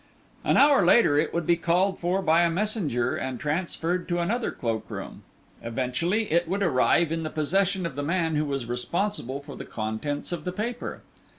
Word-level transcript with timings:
An 0.43 0.57
hour 0.57 0.83
later 0.83 1.19
it 1.19 1.31
would 1.31 1.45
be 1.45 1.55
called 1.55 1.99
for 1.99 2.23
by 2.23 2.41
a 2.41 2.49
messenger 2.49 3.15
and 3.15 3.39
transferred 3.39 4.07
to 4.07 4.17
another 4.17 4.49
cloakroom. 4.49 5.21
Eventually 5.61 6.31
it 6.31 6.47
would 6.47 6.63
arrive 6.63 7.11
in 7.11 7.21
the 7.21 7.29
possession 7.29 7.85
of 7.85 7.95
the 7.95 8.01
man 8.01 8.33
who 8.35 8.45
was 8.45 8.65
responsible 8.65 9.41
for 9.41 9.55
the 9.55 9.63
contents 9.63 10.31
of 10.31 10.43
the 10.43 10.51
paper. 10.51 11.03